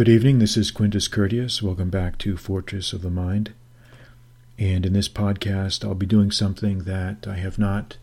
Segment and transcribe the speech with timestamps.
[0.00, 0.38] Good evening.
[0.38, 1.60] This is Quintus Curtius.
[1.60, 3.52] Welcome back to Fortress of the Mind.
[4.58, 7.98] And in this podcast, I'll be doing something that I have not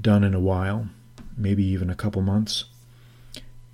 [0.00, 0.88] done in a while,
[1.36, 2.64] maybe even a couple months,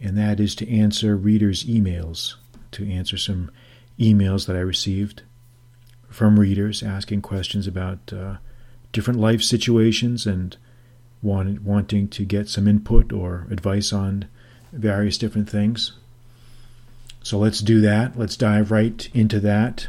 [0.01, 2.35] and that is to answer readers' emails,
[2.73, 3.53] to answer some
[4.01, 5.23] emails that I received
[6.11, 8.39] from readers asking questions about uh,
[8.91, 10.57] different life situations and
[11.23, 14.27] want, wanting to get some input or advice on
[14.73, 15.93] various different things.
[17.25, 18.19] So let's do that.
[18.19, 19.89] Let's dive right into that.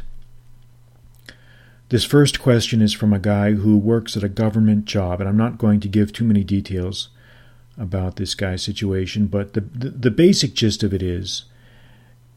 [1.90, 5.36] This first question is from a guy who works at a government job, and I'm
[5.36, 7.10] not going to give too many details
[7.78, 11.44] about this guy's situation, but the, the, the basic gist of it is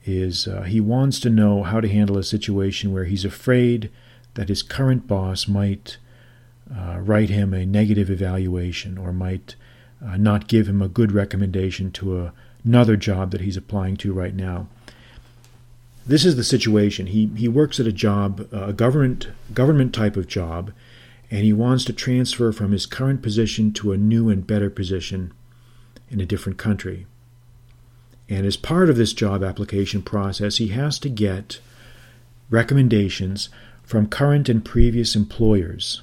[0.05, 3.89] is uh, he wants to know how to handle a situation where he's afraid
[4.33, 5.97] that his current boss might
[6.75, 9.55] uh, write him a negative evaluation or might
[10.05, 12.33] uh, not give him a good recommendation to a,
[12.65, 14.67] another job that he's applying to right now.
[16.09, 17.05] This is the situation.
[17.05, 20.71] He he works at a job, a government government type of job,
[21.29, 25.31] and he wants to transfer from his current position to a new and better position
[26.09, 27.05] in a different country.
[28.27, 31.59] And as part of this job application process, he has to get
[32.49, 33.49] recommendations
[33.83, 36.01] from current and previous employers,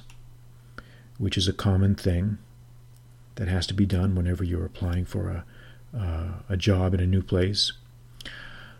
[1.17, 2.37] which is a common thing
[3.35, 5.43] that has to be done whenever you're applying for a,
[5.93, 7.73] uh, a job in a new place.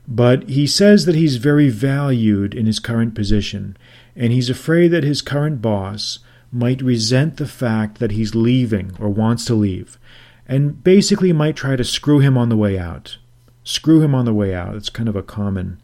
[0.08, 3.76] But he says that he's very valued in his current position,
[4.16, 6.20] and he's afraid that his current boss
[6.52, 10.00] might resent the fact that he's leaving or wants to leave,
[10.48, 13.18] and basically might try to screw him on the way out.
[13.66, 14.76] Screw him on the way out.
[14.76, 15.82] It's kind of a common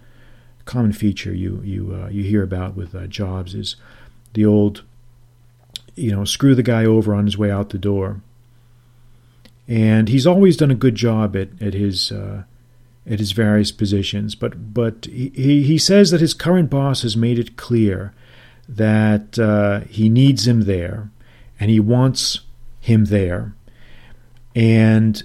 [0.66, 3.76] common feature you you uh, you hear about with uh, jobs is
[4.32, 4.82] the old
[5.94, 8.22] you know screw the guy over on his way out the door.
[9.68, 12.44] And he's always done a good job at at his uh,
[13.10, 17.38] at his various positions, but but he he says that his current boss has made
[17.38, 18.14] it clear
[18.68, 21.10] that uh, he needs him there,
[21.60, 22.42] and he wants
[22.80, 23.54] him there,
[24.56, 25.24] and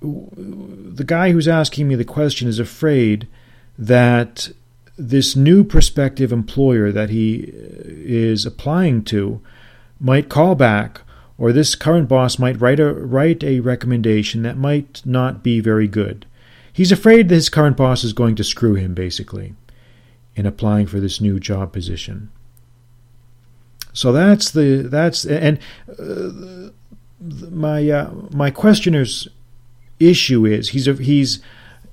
[0.00, 3.26] the guy who's asking me the question is afraid
[3.78, 4.50] that
[4.96, 9.40] this new prospective employer that he is applying to
[9.98, 11.00] might call back
[11.36, 15.88] or this current boss might write a write a recommendation that might not be very
[15.88, 16.26] good.
[16.72, 19.54] He's afraid that his current boss is going to screw him basically
[20.36, 22.30] in applying for this new job position.
[23.92, 25.58] So that's the that's and
[25.88, 26.70] uh,
[27.50, 29.28] my uh, my questioner's
[30.00, 31.40] issue is he's a, he's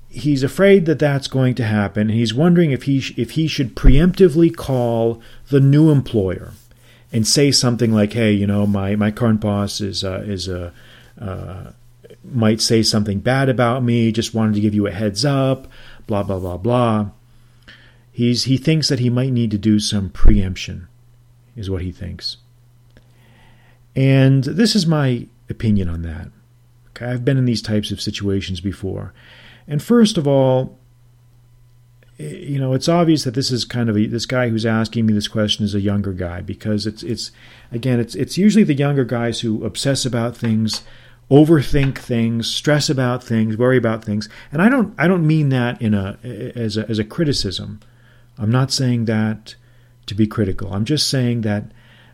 [0.08, 3.74] he's afraid that that's going to happen and he's wondering if he if he should
[3.74, 6.52] preemptively call the new employer
[7.12, 10.72] and say something like hey you know my my current boss is uh, is a
[11.20, 11.70] uh,
[12.24, 15.68] might say something bad about me just wanted to give you a heads up
[16.06, 17.10] blah blah blah blah.
[18.10, 20.88] He's he thinks that he might need to do some preemption
[21.56, 22.36] is what he thinks.
[23.94, 26.28] And this is my opinion on that.
[26.90, 29.12] Okay, I've been in these types of situations before.
[29.66, 30.78] And first of all,
[32.22, 35.06] Eh, you know, it's obvious that this is kind of a, this guy who's asking
[35.06, 37.32] me this question is a younger guy because it's it's
[37.70, 40.82] again it's it's usually the younger guys who obsess about things,
[41.30, 44.28] overthink things, stress about things, worry about things.
[44.52, 47.80] And I don't I don't mean that in a as a as a criticism.
[48.38, 49.56] I'm not saying that
[50.06, 50.72] to be critical.
[50.72, 51.64] I'm just saying that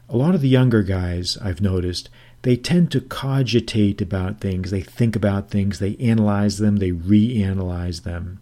[0.09, 2.09] a lot of the younger guys I've noticed
[2.43, 4.71] they tend to cogitate about things.
[4.71, 8.41] They think about things, they analyze them, they reanalyze them.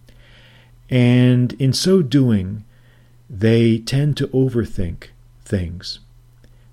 [0.89, 2.65] And in so doing,
[3.29, 5.09] they tend to overthink
[5.45, 6.01] things.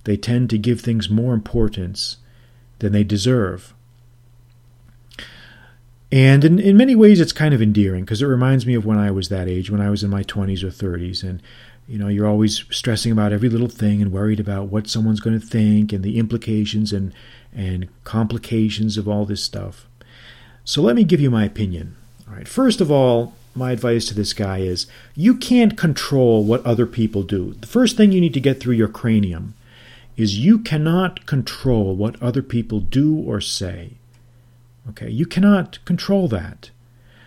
[0.03, 2.17] They tend to give things more importance
[2.79, 3.73] than they deserve.
[6.11, 8.99] And in, in many ways, it's kind of endearing because it reminds me of when
[8.99, 11.23] I was that age, when I was in my 20s or 30s.
[11.23, 11.41] And
[11.87, 15.39] you know, you're always stressing about every little thing and worried about what someone's going
[15.39, 17.13] to think and the implications and
[17.51, 19.87] and complications of all this stuff.
[20.65, 21.95] So let me give you my opinion.
[22.27, 22.47] All right.
[22.47, 27.23] First of all, my advice to this guy is you can't control what other people
[27.23, 27.53] do.
[27.53, 29.53] The first thing you need to get through your cranium
[30.17, 33.93] is you cannot control what other people do or say.
[34.89, 35.09] Okay?
[35.09, 36.69] You cannot control that.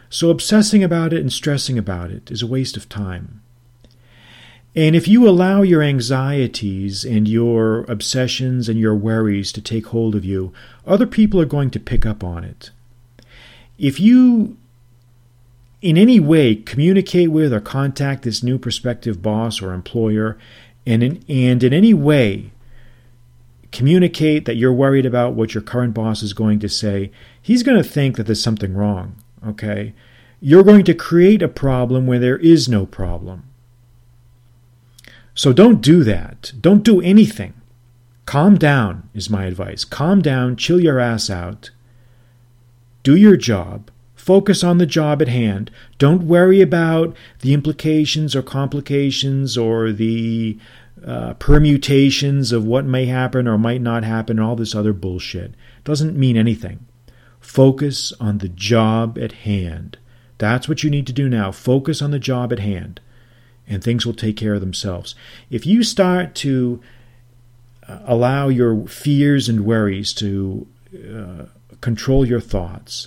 [0.08, 3.43] So obsessing about it and stressing about it is a waste of time.
[4.75, 10.14] And if you allow your anxieties and your obsessions and your worries to take hold
[10.14, 10.52] of you,
[10.87, 12.70] other people are going to pick up on it.
[13.79, 14.58] If you
[15.86, 20.36] in any way communicate with or contact this new prospective boss or employer
[20.86, 22.50] and in, and in any way
[23.72, 27.10] communicate that you're worried about what your current boss is going to say,
[27.40, 29.16] he's going to think that there's something wrong,
[29.46, 29.92] okay?
[30.40, 33.44] you're going to create a problem where there is no problem.
[35.34, 36.52] So don't do that.
[36.60, 37.54] Don't do anything.
[38.26, 39.84] Calm down, is my advice.
[39.84, 41.70] Calm down, chill your ass out,
[43.02, 43.90] do your job,
[44.26, 45.70] focus on the job at hand.
[45.99, 50.58] Don't worry about the implications or complications or the
[51.06, 55.52] uh, permutations of what may happen or might not happen, and all this other bullshit.
[55.52, 56.84] It Doesn't mean anything.
[57.38, 59.96] Focus on the job at hand.
[60.38, 61.52] That's what you need to do now.
[61.52, 63.00] Focus on the job at hand,
[63.69, 65.14] and things will take care of themselves.
[65.50, 66.82] If you start to
[67.88, 71.44] uh, allow your fears and worries to uh,
[71.81, 73.06] control your thoughts,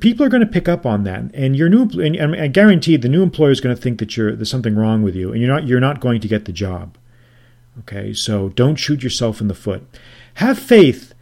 [0.00, 2.96] people are going to pick up on that, and your new and, and I guarantee
[2.96, 5.40] the new employer is going to think that you're there's something wrong with you, and
[5.40, 6.96] you're not you're not going to get the job.
[7.80, 9.82] Okay, so don't shoot yourself in the foot.
[10.34, 11.14] Have faith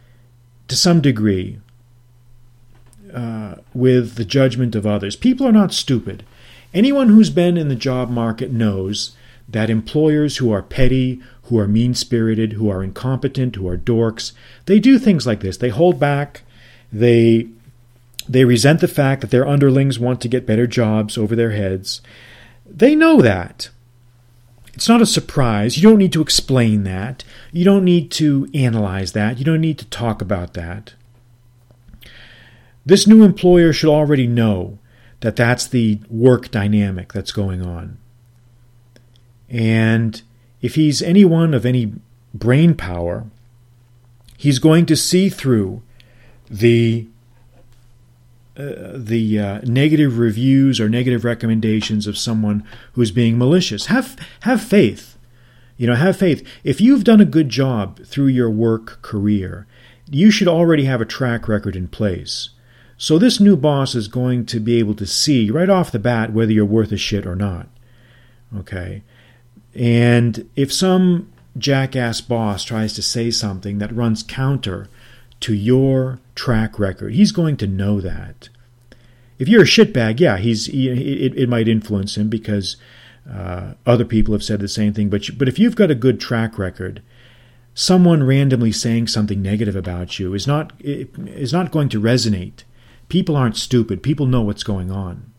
[0.67, 1.59] to some degree
[3.13, 5.15] uh, with the judgment of others.
[5.15, 6.23] People are not stupid.
[6.73, 9.15] Anyone who's been in the job market knows
[9.47, 14.31] that employers who are petty, who are mean spirited, who are incompetent, who are dorks,
[14.65, 15.57] they do things like this.
[15.57, 16.43] They hold back.
[16.91, 17.49] They
[18.31, 22.01] they resent the fact that their underlings want to get better jobs over their heads.
[22.65, 23.69] They know that.
[24.73, 25.75] It's not a surprise.
[25.75, 27.25] You don't need to explain that.
[27.51, 29.37] You don't need to analyze that.
[29.37, 30.93] You don't need to talk about that.
[32.85, 34.79] This new employer should already know
[35.19, 37.97] that that's the work dynamic that's going on.
[39.49, 40.21] And
[40.61, 41.95] if he's anyone of any
[42.33, 43.25] brain power,
[44.37, 45.83] he's going to see through
[46.49, 47.07] the
[48.95, 52.63] the uh, negative reviews or negative recommendations of someone
[52.93, 53.87] who's being malicious.
[53.87, 55.17] Have have faith.
[55.77, 56.47] You know, have faith.
[56.63, 59.65] If you've done a good job through your work career,
[60.09, 62.49] you should already have a track record in place.
[62.97, 66.33] So this new boss is going to be able to see right off the bat
[66.33, 67.67] whether you're worth a shit or not.
[68.55, 69.01] Okay?
[69.73, 74.87] And if some jackass boss tries to say something that runs counter
[75.41, 78.49] to your track record, he's going to know that.
[79.37, 82.77] If you're a shitbag, yeah, he's he, it, it might influence him because
[83.29, 85.09] uh, other people have said the same thing.
[85.09, 87.01] But but if you've got a good track record,
[87.73, 92.63] someone randomly saying something negative about you is not is not going to resonate
[93.11, 94.01] People aren't stupid.
[94.01, 95.33] People know what's going on.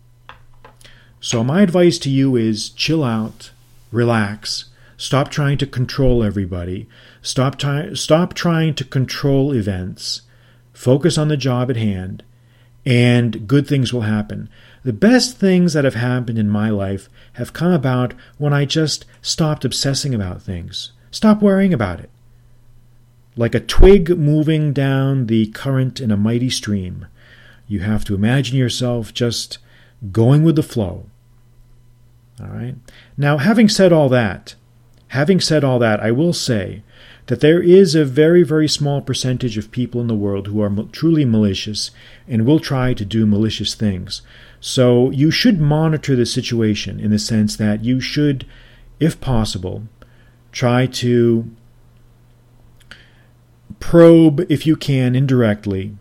[1.23, 3.51] So, my advice to you is chill out,
[3.91, 4.67] relax,
[5.03, 6.87] stop trying to control everybody,
[7.23, 10.23] stop, ty- stop trying to control events,
[10.73, 12.23] focus on the job at hand,
[12.87, 14.49] and good things will happen.
[14.85, 19.05] The best things that have happened in my life have come about when I just
[19.21, 22.11] stopped obsessing about things, stop worrying about it.
[23.35, 27.09] Like a twig moving down the current in a mighty stream.
[27.67, 29.59] You have to imagine yourself just
[30.13, 31.07] going with the flow.
[32.41, 32.77] All right.
[33.17, 34.55] Now, having said all that,
[35.13, 36.83] having said all that, I will say
[37.27, 40.71] that there is a very, very small percentage of people in the world who are
[40.91, 41.91] truly malicious
[42.27, 44.23] and will try to do malicious things.
[44.59, 48.47] So you should monitor the situation in the sense that you should,
[49.01, 49.83] if possible,
[50.51, 51.51] try to
[53.81, 55.95] probe, if you can, indirectly,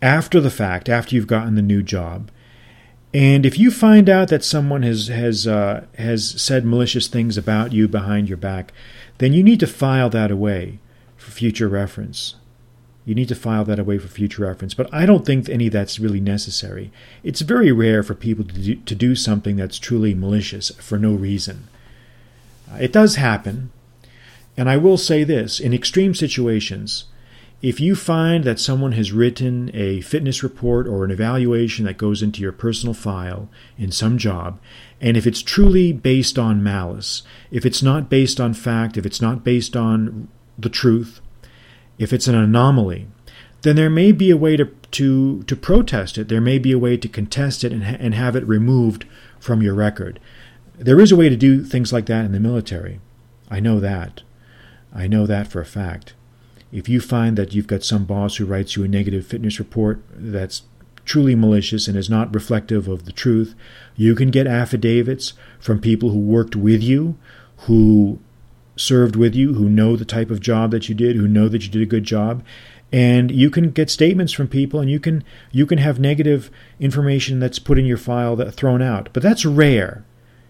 [0.00, 2.30] after the fact, after you've gotten the new job.
[3.14, 7.72] And if you find out that someone has has uh, has said malicious things about
[7.72, 8.72] you behind your back,
[9.18, 10.80] then you need to file that away
[11.16, 12.34] for future reference.
[13.04, 14.74] You need to file that away for future reference.
[14.74, 16.90] But I don't think any of that's really necessary.
[17.22, 21.14] It's very rare for people to do, to do something that's truly malicious for no
[21.14, 21.68] reason.
[22.72, 23.70] Uh, it does happen.
[24.56, 27.04] And I will say this in extreme situations,
[27.64, 32.22] if you find that someone has written a fitness report or an evaluation that goes
[32.22, 34.60] into your personal file in some job,
[35.00, 39.22] and if it's truly based on malice, if it's not based on fact, if it's
[39.22, 40.28] not based on
[40.58, 41.22] the truth,
[41.98, 43.06] if it's an anomaly,
[43.62, 46.28] then there may be a way to, to, to protest it.
[46.28, 49.06] There may be a way to contest it and, and have it removed
[49.40, 50.20] from your record.
[50.74, 53.00] There is a way to do things like that in the military.
[53.50, 54.20] I know that.
[54.92, 56.12] I know that for a fact.
[56.74, 60.02] If you find that you've got some boss who writes you a negative fitness report
[60.10, 60.62] that's
[61.04, 63.54] truly malicious and is not reflective of the truth,
[63.94, 67.16] you can get affidavits from people who worked with you,
[67.58, 68.18] who
[68.74, 71.62] served with you, who know the type of job that you did, who know that
[71.62, 72.42] you did a good job,
[72.90, 76.50] and you can get statements from people and you can you can have negative
[76.80, 79.08] information that's put in your file that thrown out.
[79.12, 80.04] But that's rare.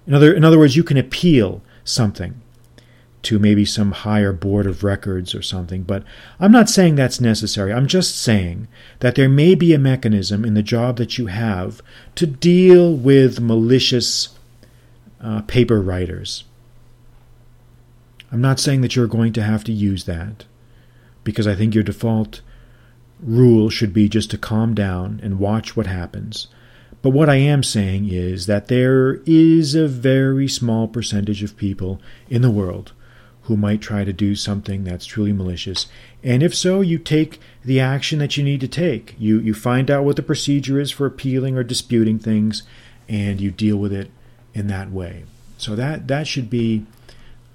[0.06, 2.40] In other in other words, you can appeal something
[3.24, 5.82] to maybe some higher board of records or something.
[5.82, 6.04] But
[6.38, 7.72] I'm not saying that's necessary.
[7.72, 8.68] I'm just saying
[9.00, 11.82] that there may be a mechanism in the job that you have
[12.16, 14.30] to deal with malicious
[15.20, 16.44] uh, paper writers.
[18.30, 20.44] I'm not saying that you're going to have to use that
[21.22, 22.40] because I think your default
[23.20, 26.48] rule should be just to calm down and watch what happens.
[27.00, 32.00] But what I am saying is that there is a very small percentage of people
[32.28, 32.92] in the world
[33.44, 35.86] who might try to do something that's truly malicious.
[36.22, 39.14] And if so, you take the action that you need to take.
[39.18, 42.62] You you find out what the procedure is for appealing or disputing things
[43.08, 44.10] and you deal with it
[44.54, 45.24] in that way.
[45.58, 46.86] So that that should be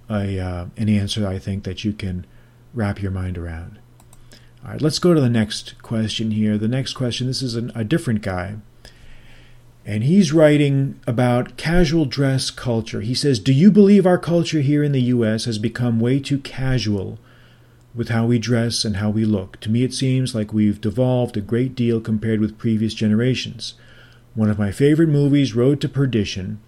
[0.09, 2.25] a uh, an answer I think that you can
[2.73, 3.79] wrap your mind around.
[4.63, 6.57] All right, let's go to the next question here.
[6.57, 8.57] The next question, this is an, a different guy.
[9.89, 13.01] And he's writing about casual dress culture.
[13.01, 15.45] He says, Do you believe our culture here in the U.S.
[15.45, 17.17] has become way too casual
[17.95, 19.59] with how we dress and how we look?
[19.61, 23.73] To me, it seems like we've devolved a great deal compared with previous generations.
[24.35, 26.61] One of my favorite movies, Road to Perdition,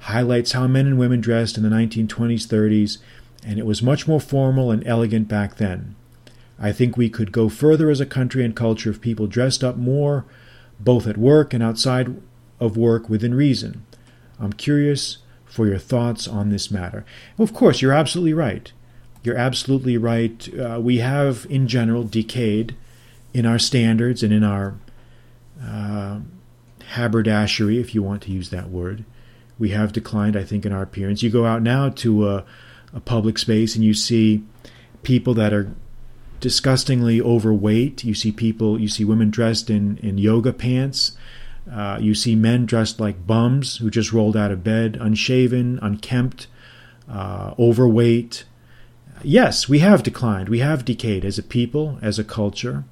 [0.00, 2.98] highlights how men and women dressed in the 1920s, 30s,
[3.46, 5.96] and it was much more formal and elegant back then.
[6.58, 9.78] I think we could go further as a country and culture if people dressed up
[9.78, 10.26] more,
[10.78, 12.14] both at work and outside
[12.60, 13.84] of work within reason.
[14.40, 17.04] I'm curious for your thoughts on this matter.
[17.38, 18.70] Of course, you're absolutely right.
[19.22, 20.48] You're absolutely right.
[20.54, 22.76] Uh, we have, in general, decayed
[23.34, 24.74] in our standards and in our
[25.62, 26.20] uh,
[26.90, 29.04] haberdashery, if you want to use that word.
[29.58, 31.22] We have declined, I think, in our appearance.
[31.22, 32.44] You go out now to a,
[32.94, 34.44] a public space and you see
[35.02, 35.74] people that are
[36.40, 38.04] disgustingly overweight.
[38.04, 41.12] You see people, you see women dressed in, in yoga pants.
[41.70, 46.46] Uh, you see men dressed like bums who just rolled out of bed, unshaven, unkempt,
[47.10, 48.44] uh, overweight.
[49.22, 50.48] Yes, we have declined.
[50.48, 52.84] We have decayed as a people, as a culture.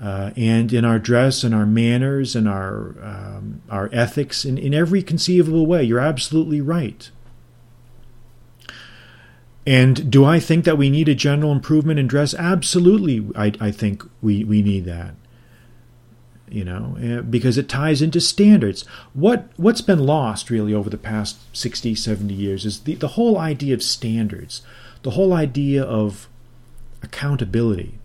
[0.00, 4.72] Uh, and in our dress and our manners and our um, our ethics in, in
[4.72, 5.82] every conceivable way.
[5.82, 7.10] You're absolutely right.
[9.66, 12.32] And do I think that we need a general improvement in dress?
[12.32, 15.14] Absolutely, I, I think we, we need that
[16.50, 18.84] you know, eh, because it ties into standards.
[19.14, 23.38] What what's been lost really over the past 60, 70 years is the, the whole
[23.38, 24.62] idea of standards,
[25.02, 26.28] the whole idea of
[27.02, 27.98] accountability.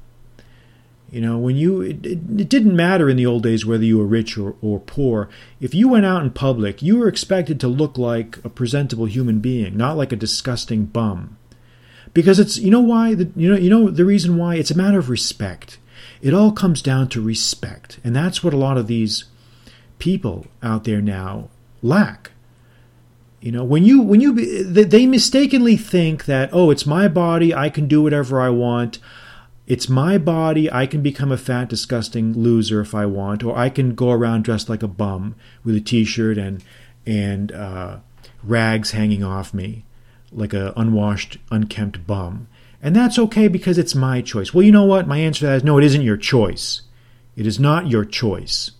[1.11, 4.05] You know, when you it, it, didn't matter in the old days whether you were
[4.05, 5.29] rich or, or poor.
[5.61, 9.39] If you went out in public, you were expected to look like a presentable human
[9.39, 11.37] being, not like a disgusting bum.
[12.15, 14.77] Because it's you know why the, you know you know the reason why it's a
[14.77, 15.77] matter of respect
[16.23, 17.99] it all comes down to respect.
[18.01, 19.25] And that's what a lot of these
[19.99, 21.49] people out there now
[21.81, 22.31] lack.
[23.41, 27.69] You know, when you when you they mistakenly think that oh, it's my body, I
[27.69, 28.99] can do whatever I want.
[29.67, 33.69] It's my body, I can become a fat disgusting loser if I want or I
[33.69, 36.63] can go around dressed like a bum with a t-shirt and
[37.05, 37.97] and uh,
[38.43, 39.83] rags hanging off me
[40.31, 42.47] like a unwashed, unkempt bum.
[42.83, 44.53] And that's okay because it's my choice.
[44.53, 45.07] Well, you know what?
[45.07, 46.81] My answer to that is no, it isn't your choice.
[47.37, 48.71] It is not your choice.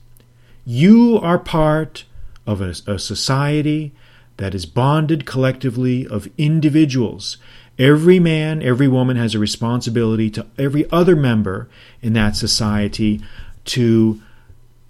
[0.66, 2.04] You are part
[2.46, 3.94] of a, a society
[4.38, 7.38] that is bonded collectively of individuals.
[7.80, 11.70] Every man, every woman has a responsibility to every other member
[12.02, 13.22] in that society
[13.66, 14.22] to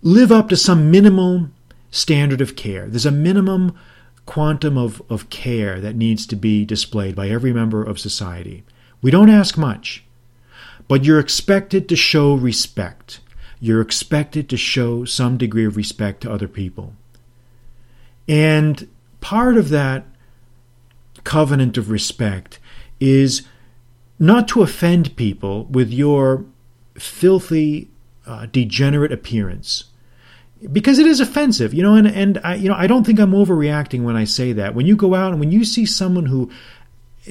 [0.02, 1.54] live up to some minimum
[1.92, 2.88] standard of care.
[2.88, 3.78] There's a minimum
[4.26, 8.64] quantum of, of care that needs to be displayed by every member of society.
[9.04, 10.04] We don't ask much,
[10.88, 13.20] but you're expected to show respect.
[13.60, 16.96] You're expected to show some degree of respect to other people.
[18.28, 18.88] And
[19.20, 20.06] part of that
[21.26, 22.60] covenant of respect
[23.00, 23.44] is
[24.20, 26.46] not to offend people with your
[26.96, 27.90] filthy,
[28.26, 29.86] uh, degenerate appearance.
[30.72, 33.34] Because it is offensive, you know, and, and I, you know, I don't think I'm
[33.34, 34.74] overreacting when I say that.
[34.74, 36.50] When you go out and when you see someone who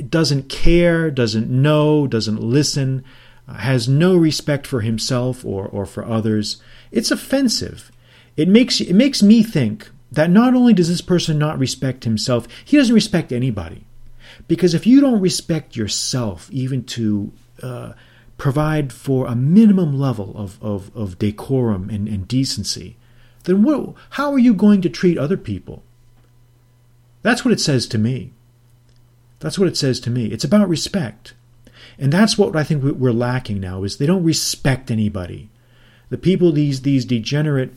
[0.09, 3.05] doesn't care, doesn't know, doesn't listen,
[3.47, 6.63] uh, has no respect for himself or, or for others.
[6.91, 7.91] It's offensive.
[8.37, 12.47] It makes, it makes me think that not only does this person not respect himself,
[12.65, 13.85] he doesn't respect anybody.
[14.49, 17.33] Because if you don't respect yourself, even to
[17.63, 17.93] uh,
[18.39, 22.97] provide for a minimum level of, of, of decorum and, and decency,
[23.45, 25.83] then what, how are you going to treat other people?
[27.23, 28.33] That's what it says to me.
[29.43, 30.27] That's what it says to me.
[30.27, 31.35] It's about respect.
[31.99, 35.51] And that's what I think we're lacking now is they don't respect anybody.
[36.11, 37.75] The people these these degenerate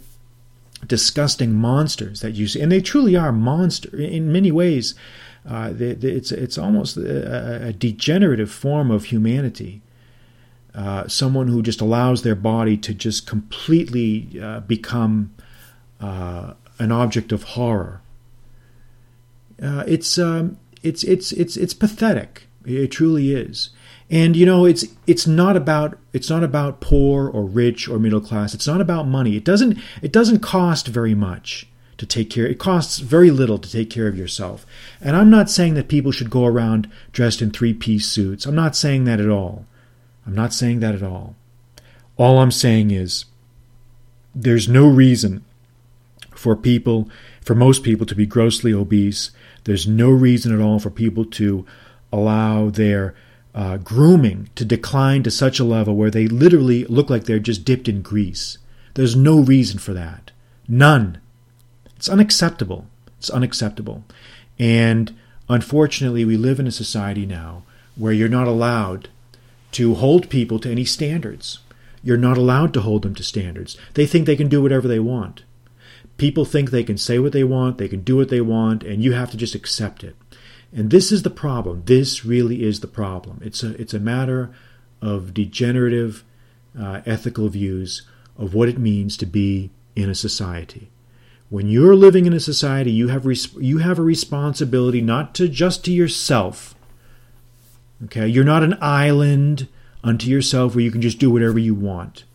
[0.86, 4.94] disgusting monsters that you see, and they truly are monsters in many ways.
[5.48, 9.82] Uh, they, they, it's it's almost a, a, degenerative form of humanity.
[10.76, 15.34] Uh, someone who just allows their body to just completely uh, become
[16.00, 18.02] uh, an object of horror.
[19.62, 22.48] Uh, it's um, it's it's it's it's pathetic.
[22.66, 23.70] It truly is.
[24.10, 28.22] And you know, it's it's not about it's not about poor or rich or middle
[28.22, 28.54] class.
[28.54, 29.36] It's not about money.
[29.36, 32.46] It doesn't it doesn't cost very much to take care.
[32.46, 34.66] It costs very little to take care of yourself.
[35.02, 38.46] And I'm not saying that people should go around dressed in three-piece suits.
[38.46, 39.66] I'm not saying that at all.
[40.28, 41.36] I'm not saying that at all.
[42.18, 43.26] All I'm saying is
[44.34, 45.46] there's no reason
[46.46, 47.10] for people,
[47.42, 49.32] for most people to be grossly obese.
[49.64, 51.66] There's no reason at all for people to
[52.12, 53.16] allow their
[53.56, 57.66] uh, grooming to decline to such a level where they literally look like they're just
[57.66, 58.60] dipped in grease.
[58.94, 60.30] There's no reason for that.
[60.68, 61.20] None.
[61.96, 62.86] It's unacceptable.
[63.18, 64.04] It's unacceptable.
[64.60, 65.16] And
[65.50, 67.64] unfortunately, we live in a society now
[67.96, 69.10] where you're not allowed
[69.72, 71.58] to hold people to any standards.
[72.04, 73.78] You're not allowed to hold them to standards.
[73.96, 75.42] They think they can do whatever they want.
[76.18, 79.04] People think they can say what they want, they can do what they want, and
[79.04, 80.16] you have to just accept it.
[80.74, 81.84] And this is the problem.
[81.86, 83.40] This really is the problem.
[83.44, 84.54] It's a, it's a matter
[85.02, 86.24] of degenerative
[86.80, 88.04] uh, ethical views
[88.38, 90.90] of what it means to be in a society.
[91.50, 95.48] When you're living in a society, you have res- you have a responsibility not to
[95.48, 96.76] just to yourself.
[98.06, 99.68] Okay, you're not an island
[100.04, 102.26] unto yourself where you can just do whatever you want.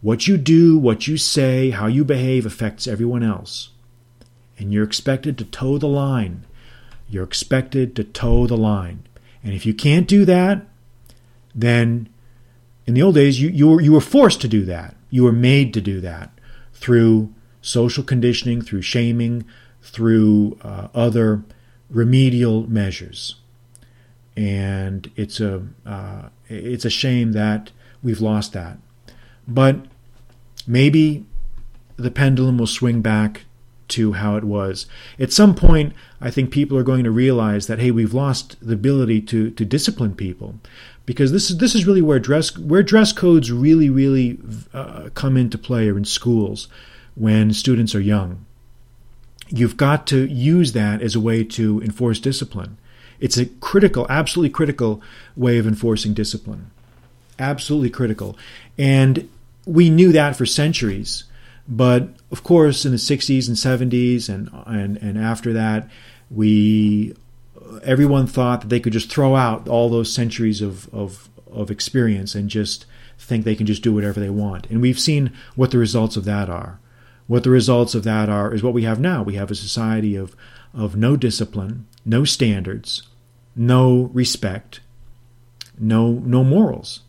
[0.00, 3.70] What you do, what you say, how you behave affects everyone else.
[4.58, 6.44] And you're expected to toe the line
[7.08, 9.04] you're expected to toe the line.
[9.42, 10.66] And if you can't do that,
[11.54, 12.08] then
[12.86, 14.94] in the old days, you, you, were, you were forced to do that.
[15.10, 16.30] You were made to do that
[16.72, 19.44] through social conditioning, through shaming,
[19.82, 21.42] through uh, other
[21.88, 23.36] remedial measures.
[24.36, 28.78] And it's a, uh, it's a shame that we've lost that.
[29.48, 29.86] But
[30.66, 31.24] maybe
[31.96, 33.46] the pendulum will swing back
[33.88, 34.86] to how it was.
[35.18, 38.74] At some point, I think people are going to realize that hey, we've lost the
[38.74, 40.56] ability to to discipline people,
[41.06, 44.38] because this is this is really where dress where dress codes really really
[44.74, 46.68] uh, come into play are in schools
[47.14, 48.44] when students are young.
[49.48, 52.76] You've got to use that as a way to enforce discipline.
[53.18, 55.00] It's a critical, absolutely critical
[55.34, 56.70] way of enforcing discipline.
[57.38, 58.36] Absolutely critical.
[58.76, 59.28] And
[59.68, 61.24] we knew that for centuries
[61.68, 65.88] but of course, in the 60s and 70s and, and, and after that,
[66.30, 67.14] we
[67.82, 72.34] everyone thought that they could just throw out all those centuries of, of, of experience
[72.34, 72.86] and just
[73.18, 74.66] think they can just do whatever they want.
[74.70, 76.80] And we've seen what the results of that are.
[77.26, 79.22] What the results of that are is what we have now.
[79.22, 80.34] We have a society of,
[80.72, 83.02] of no discipline, no standards,
[83.54, 84.80] no respect,
[85.78, 87.00] no, no morals.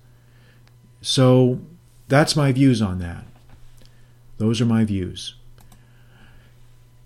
[1.02, 1.62] So
[2.10, 3.24] that's my views on that.
[4.38, 5.36] Those are my views.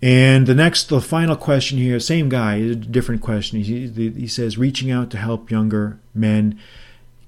[0.02, 3.60] And the next, the final question here, same guy, different question.
[3.60, 6.58] He, he says, reaching out to help younger men.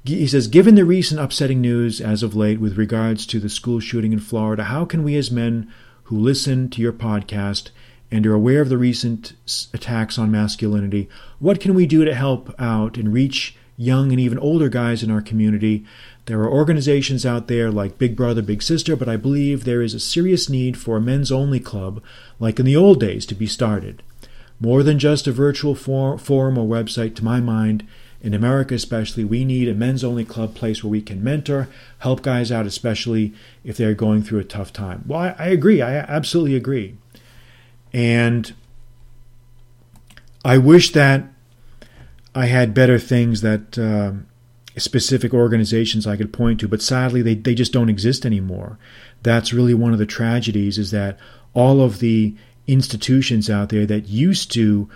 [0.05, 3.81] He says, given the recent upsetting news as of late with regards to the school
[3.81, 5.73] shooting in Florida, how can we as men
[6.05, 7.71] who listen to your podcast
[8.11, 9.33] and are aware of the recent
[9.75, 11.09] attacks on masculinity,
[11.39, 15.11] what can we do to help out and reach young and even older guys in
[15.11, 15.85] our community
[16.27, 19.95] there are organizations out there like Big Brother, Big Sister, but I believe there is
[19.95, 22.03] a serious need for a men's only club,
[22.41, 24.03] like in the old days, to be started.
[24.59, 27.87] More than just a virtual for- forum or website, to my mind,
[28.21, 32.23] in America especially, we need a men's only club place where we can mentor, help
[32.23, 35.05] guys out, especially if they're going through a tough time.
[35.07, 35.81] Well, I, I agree.
[35.81, 36.97] I absolutely agree.
[37.93, 38.53] And
[40.45, 41.29] I wish that
[42.35, 43.79] I had better things that.
[43.79, 44.25] Uh,
[44.77, 48.79] specific organizations I could point to, but sadly they, they just don't exist anymore.
[49.23, 51.19] That's really one of the tragedies is that
[51.55, 52.35] all of the
[52.67, 54.89] institutions out there that used to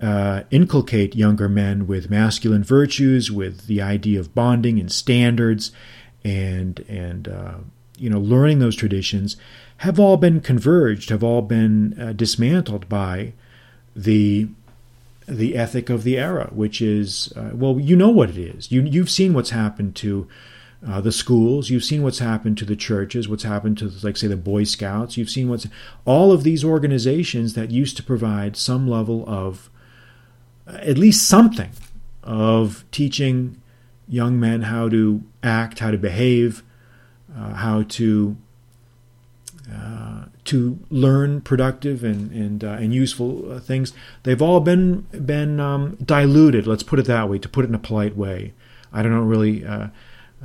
[0.00, 5.72] uh, inculcate younger men with masculine virtues, with the idea of bonding and standards,
[6.22, 7.54] and and uh,
[7.98, 9.36] you know learning those traditions,
[9.78, 13.32] have all been converged, have all been uh, dismantled by
[13.94, 14.48] the
[15.26, 18.70] the ethic of the era, which is uh, well, you know what it is.
[18.70, 20.28] You you've seen what's happened to
[20.86, 21.70] uh, the schools.
[21.70, 23.28] You've seen what's happened to the churches.
[23.28, 25.16] What's happened to like say the Boy Scouts.
[25.16, 25.66] You've seen what's
[26.04, 29.68] all of these organizations that used to provide some level of
[30.66, 31.70] uh, at least something
[32.22, 33.60] of teaching
[34.08, 36.62] young men how to act, how to behave,
[37.36, 38.36] uh, how to
[39.72, 43.92] uh, to learn productive and and uh, and useful uh, things.
[44.22, 46.66] They've all been been um, diluted.
[46.66, 48.52] Let's put it that way, to put it in a polite way.
[48.92, 49.64] I don't really.
[49.64, 49.88] Uh,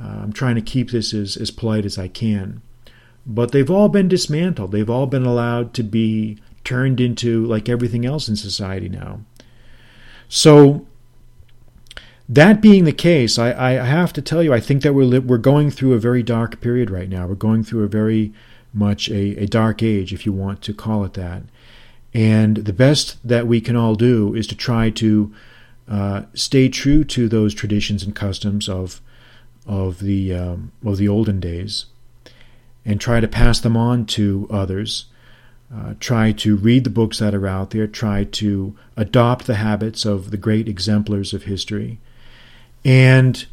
[0.00, 2.62] uh, I'm trying to keep this as as polite as I can,
[3.26, 4.72] but they've all been dismantled.
[4.72, 9.20] They've all been allowed to be turned into like everything else in society now.
[10.28, 10.86] So.
[12.28, 15.18] That being the case, I, I have to tell you, I think that we're li-
[15.18, 17.26] we're going through a very dark period right now.
[17.26, 18.32] We're going through a very
[18.72, 21.42] much a, a dark age, if you want to call it that.
[22.14, 25.34] And the best that we can all do is to try to
[25.88, 29.00] uh, stay true to those traditions and customs of
[29.66, 31.86] of the um, of the olden days,
[32.84, 35.06] and try to pass them on to others.
[35.74, 37.86] Uh, try to read the books that are out there.
[37.86, 41.98] Try to adopt the habits of the great exemplars of history,
[42.84, 43.46] and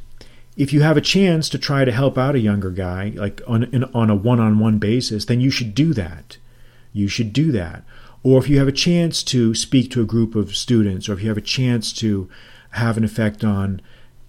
[0.60, 3.84] if you have a chance to try to help out a younger guy, like on
[3.94, 6.38] on a one-on-one basis, then you should do that.
[6.92, 7.84] You should do that.
[8.24, 11.22] Or if you have a chance to speak to a group of students, or if
[11.22, 12.30] you have a chance to
[12.72, 13.82] have an effect on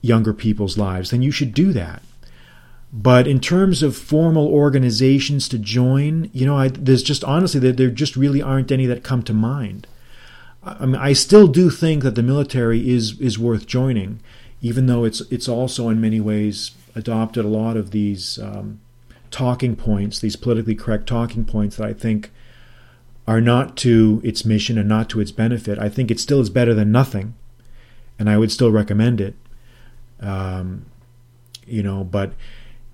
[0.03, 2.01] younger people's lives, then you should do that.
[2.93, 7.73] But in terms of formal organizations to join, you know, I, there's just honestly there,
[7.73, 9.89] there just really aren't any that come to mind.
[10.63, 14.21] I mean, I still do think that the military is is worth joining
[14.63, 18.81] even though it's it's also in many ways adopted a lot of these um,
[19.31, 22.31] talking points, these politically correct talking points that I think
[23.27, 25.79] are not to its mission and not to its benefit.
[25.79, 27.35] I think it still is better than nothing,
[28.19, 29.35] and I would still recommend it.
[30.21, 30.87] Um,
[31.67, 32.33] you know, but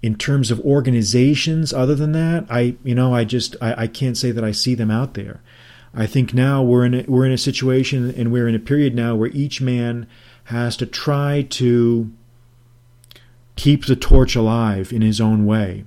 [0.02, 4.16] in terms of organizations, other than that, I you know I just I, I can't
[4.16, 5.40] say that I see them out there.
[5.94, 8.94] I think now we're in a, we're in a situation and we're in a period
[8.94, 10.06] now where each man
[10.46, 12.10] has to try to
[13.56, 15.84] keep the torch alive in his own way.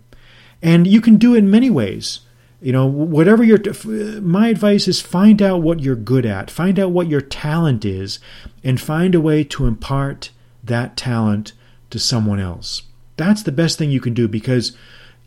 [0.61, 2.21] And you can do it in many ways.
[2.61, 6.77] You know, whatever your uh, my advice is find out what you're good at, find
[6.77, 8.19] out what your talent is
[8.63, 11.53] and find a way to impart that talent
[11.89, 12.81] to someone else.
[13.15, 14.75] That's the best thing you can do because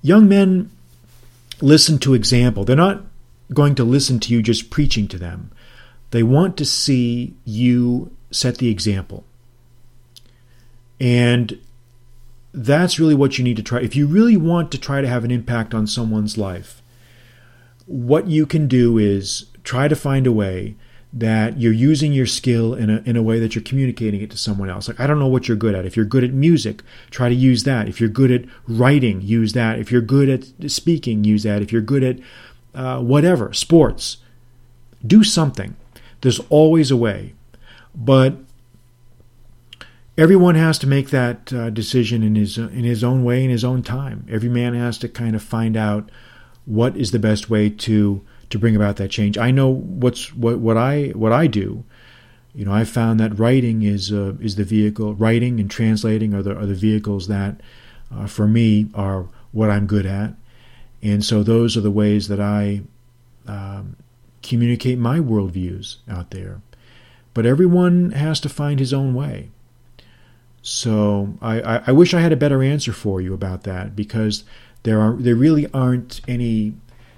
[0.03, 0.71] young men
[1.63, 2.65] listen to example.
[2.65, 3.03] They're not
[3.55, 5.51] going to listen to you just preaching to them.
[6.11, 9.25] They want to see you set the example.
[11.01, 11.59] And
[12.53, 13.81] that's really what you need to try.
[13.81, 16.83] If you really want to try to have an impact on someone's life,
[17.87, 20.77] what you can do is try to find a way
[21.13, 24.39] that you're using your skill in a, in a way that you're communicating it to
[24.39, 24.89] someone else.
[24.89, 25.85] Like, I don't know what you're good at.
[25.85, 27.87] If you're good at music, try to use that.
[27.87, 29.79] If you're good at writing, use that.
[29.79, 31.61] If you're good at speaking, use that.
[31.61, 32.19] If you're good at
[32.75, 34.19] uh, whatever, sports,
[35.07, 35.77] do something.
[36.23, 37.35] There's always a way.
[37.95, 38.37] But
[40.17, 43.65] everyone has to make that uh, decision in his in his own way in his
[43.65, 44.27] own time.
[44.31, 46.11] Every man has to kind of find out
[46.65, 49.39] what is the best way to to bring about that change.
[49.39, 51.85] I know what's what what I what I do.
[52.55, 55.15] You know, I found that writing is uh, is the vehicle.
[55.15, 57.61] Writing and translating are the are the vehicles that,
[58.15, 60.35] uh, for me, are what I'm good at,
[61.03, 62.83] and so those are the ways that I
[63.47, 63.97] um,
[64.43, 66.61] communicate my worldviews out there.
[67.35, 69.51] But everyone has to find his own way.
[70.63, 74.45] So I, I, I wish I had a better answer for you about that because
[74.85, 76.75] there are there really aren't any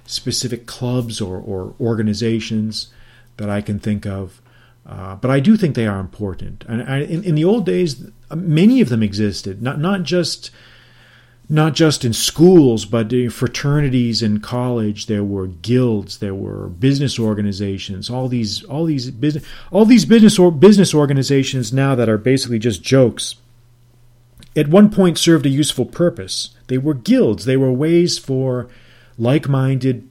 [0.07, 2.89] specific clubs or, or organizations
[3.37, 4.41] that I can think of.
[4.87, 6.65] Uh, but I do think they are important.
[6.69, 9.63] And I, in, in the old days, many of them existed.
[9.63, 10.51] Not not just
[11.49, 15.07] not just in schools, but in fraternities in college.
[15.07, 18.09] There were guilds, there were business organizations.
[18.09, 22.59] All these, all these business, all these business or business organizations now that are basically
[22.59, 23.37] just jokes.
[24.57, 26.51] At one point, served a useful purpose.
[26.69, 27.45] They were guilds.
[27.45, 28.69] They were ways for
[29.19, 30.09] like-minded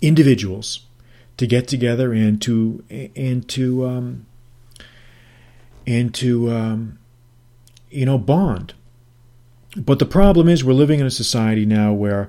[0.00, 0.86] individuals
[1.36, 2.84] to get together and to
[3.16, 4.26] and to um,
[5.86, 6.98] and to um,
[7.90, 8.74] you know bond
[9.76, 12.28] but the problem is, we're living in a society now where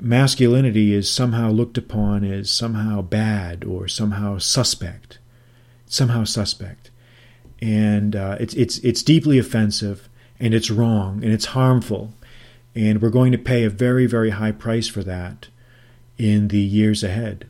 [0.00, 5.18] masculinity is somehow looked upon as somehow bad or somehow suspect,
[5.86, 6.90] somehow suspect,
[7.60, 12.12] and uh, it's it's it's deeply offensive and it's wrong and it's harmful,
[12.74, 15.48] and we're going to pay a very very high price for that
[16.18, 17.46] in the years ahead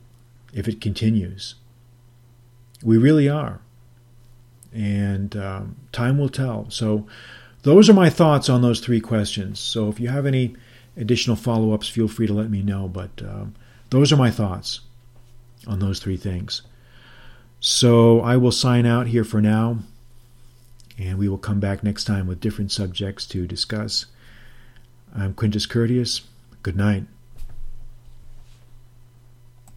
[0.53, 1.55] if it continues.
[2.83, 3.59] We really are,
[4.71, 6.69] and um, time will tell.
[6.69, 7.05] So
[7.63, 9.59] those are my thoughts on those three questions.
[9.59, 10.55] So if you have any
[10.95, 12.87] additional follow ups, feel free to let me know.
[12.87, 13.55] But um,
[13.89, 14.81] those are my thoughts
[15.65, 16.61] on those three things.
[17.59, 19.79] So I will sign out here for now,
[20.99, 24.07] and we will come back next time with different subjects to discuss.
[25.15, 26.21] I'm Quintus Curtius.
[26.61, 27.05] Good night.